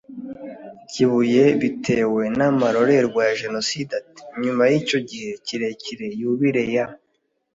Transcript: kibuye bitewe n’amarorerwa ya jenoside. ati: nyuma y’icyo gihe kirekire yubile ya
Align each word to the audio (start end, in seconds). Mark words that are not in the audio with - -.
kibuye 0.89 1.43
bitewe 1.61 2.23
n’amarorerwa 2.37 3.21
ya 3.27 3.33
jenoside. 3.41 3.91
ati: 4.01 4.21
nyuma 4.41 4.63
y’icyo 4.71 4.99
gihe 5.09 5.31
kirekire 5.45 6.07
yubile 6.19 6.63
ya 6.75 6.85